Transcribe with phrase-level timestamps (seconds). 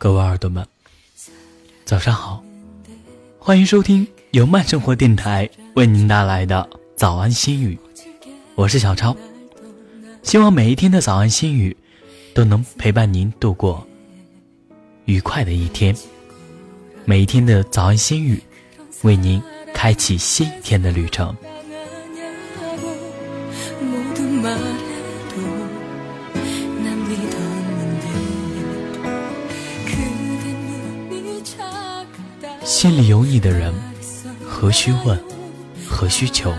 [0.00, 0.66] 各位耳朵们，
[1.84, 2.42] 早上好，
[3.38, 6.66] 欢迎收听由慢生活电台为您带来的
[6.96, 7.78] 早安心语，
[8.54, 9.14] 我是小超，
[10.22, 11.76] 希望每一天的早安心语
[12.32, 13.86] 都能陪伴您度过
[15.04, 15.94] 愉快的一天，
[17.04, 18.42] 每一天的早安心语
[19.02, 19.38] 为您
[19.74, 21.36] 开启新一天的旅程。
[32.80, 33.74] 心里有你的人，
[34.42, 35.22] 何须问，
[35.86, 36.50] 何须求？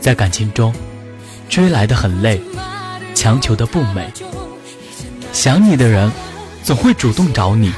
[0.00, 0.74] 在感情中，
[1.48, 2.42] 追来的很累，
[3.14, 4.12] 强求的不美。
[5.32, 6.10] 想你的人，
[6.64, 7.70] 总会主动找你；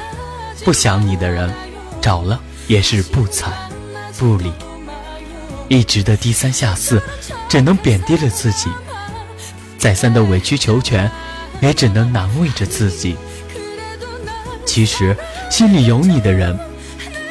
[0.64, 1.52] 不想你的人，
[2.00, 3.52] 找了也是不睬
[4.18, 4.50] 不理。
[5.68, 7.02] 一直的低三下四，
[7.50, 8.70] 只能贬低了自己；
[9.76, 11.10] 再三的委曲求全，
[11.60, 13.14] 也只能难为着自己。
[14.64, 15.14] 其实，
[15.50, 16.58] 心里有你的人。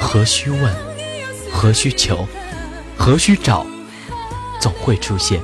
[0.10, 0.74] 何须问，
[1.52, 2.26] 何须求，
[2.98, 3.68] 何须找，
[4.58, 5.42] 总会出现。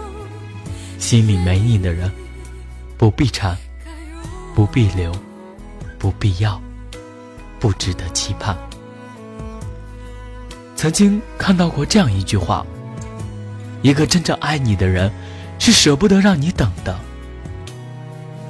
[0.98, 2.10] 心里没你的人，
[2.98, 3.58] 不必缠，
[4.56, 5.12] 不必留，
[6.00, 6.62] 不必要，
[7.60, 8.58] 不值得期盼。
[10.78, 12.66] 曾经看到过这样一句话：
[13.82, 15.12] 一个真正爱你的人，
[15.60, 16.98] 是舍不得让你等的，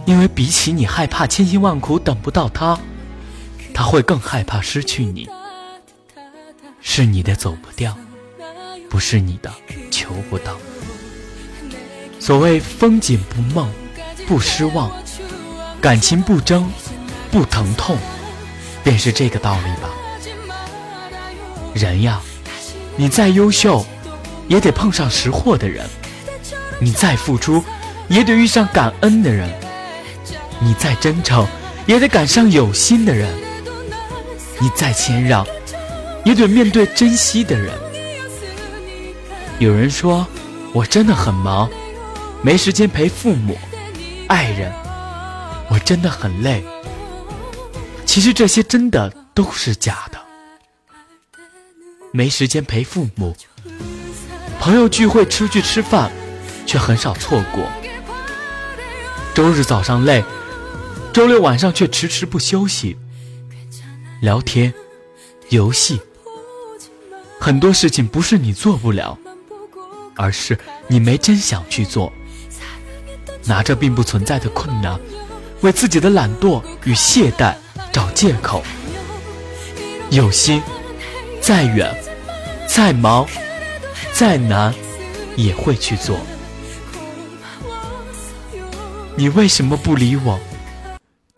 [0.06, 2.80] 因为比起你害怕千辛万苦等不到他，
[3.73, 5.28] 他会更害怕失去你。
[6.86, 7.98] 是你的走不掉，
[8.89, 9.52] 不是你的
[9.89, 10.58] 求不到。
[12.20, 13.67] 所谓风景不梦，
[14.28, 14.92] 不失望；
[15.81, 16.70] 感情不争，
[17.31, 17.98] 不疼痛，
[18.84, 19.90] 便是这个道理吧。
[21.73, 22.22] 人呀，
[22.97, 23.84] 你再优秀，
[24.50, 25.88] 也得碰上识货的人；
[26.79, 27.63] 你再付出，
[28.09, 29.50] 也得遇上感恩的人；
[30.59, 31.47] 你再真诚，
[31.88, 33.29] 也得赶上有心的人；
[34.59, 35.47] 你再谦让。
[36.23, 37.72] 也得面对珍惜的人。
[39.59, 40.25] 有人说，
[40.73, 41.69] 我真的很忙，
[42.41, 43.57] 没时间陪父母、
[44.28, 44.72] 爱人。
[45.69, 46.63] 我真的很累。
[48.06, 50.19] 其实这些真的都是假的。
[52.11, 53.35] 没时间陪父母，
[54.59, 56.11] 朋友聚会出去吃饭，
[56.66, 57.66] 却很少错过。
[59.34, 60.23] 周日早上累，
[61.11, 62.97] 周六晚上却迟迟不休息。
[64.22, 64.72] 聊天，
[65.50, 66.00] 游戏。
[67.44, 69.18] 很多事情不是你做不了，
[70.16, 72.09] 而是你没真想去做。
[73.44, 74.98] 拿着并不存在的困难，
[75.59, 77.53] 为自己的懒惰与懈怠
[77.92, 78.64] 找借口。
[80.09, 80.64] 有心，
[81.42, 81.94] 再远、
[82.66, 83.28] 再忙、
[84.14, 84.74] 再难，
[85.36, 86.18] 也会去做。
[89.18, 90.40] 你为什么不理我？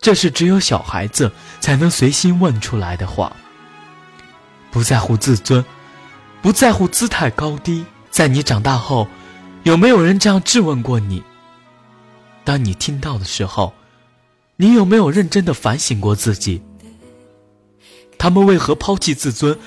[0.00, 3.34] 这是只有小孩子才能随心问出来的话。
[4.70, 5.64] 不在乎自尊。
[6.42, 9.08] 不在乎姿态高低，在你长大后，
[9.64, 11.22] 有没有人这样质问过你？
[12.44, 13.74] 当你听到的时候，
[14.56, 16.62] 你有没有认真的反省过自己？
[18.16, 19.58] 他们为何抛弃自尊，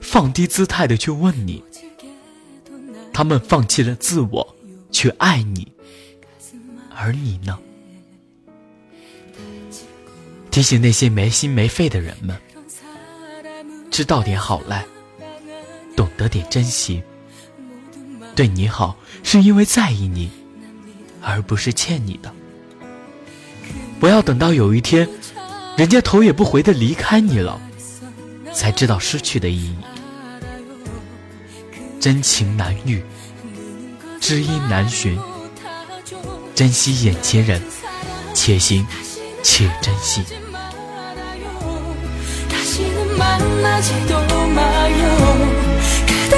[0.00, 1.64] 放低姿态的去问你？
[3.12, 4.54] 他们放弃了自我，
[4.90, 5.72] 去爱你，
[6.94, 7.58] 而你呢？
[10.50, 12.36] 提醒那些没心没肺的人们，
[13.90, 14.84] 知道点好赖。
[15.98, 17.02] 懂得点珍惜，
[18.36, 20.30] 对你好是因为在意你，
[21.20, 22.32] 而不是欠你的。
[23.98, 25.08] 不要等到有一天，
[25.76, 27.60] 人家头也不回的离开你了，
[28.54, 29.76] 才知道失去的意义。
[31.98, 33.02] 真情难遇，
[34.20, 35.18] 知音难寻，
[36.54, 37.60] 珍惜眼前人，
[38.34, 38.86] 且行
[39.42, 40.22] 且珍惜。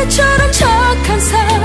[0.00, 1.59] 그대처럼 착한 사람